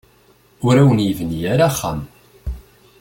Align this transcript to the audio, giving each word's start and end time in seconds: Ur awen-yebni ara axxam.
Ur 0.67 0.75
awen-yebni 0.81 1.39
ara 1.53 1.63
axxam. 1.69 1.99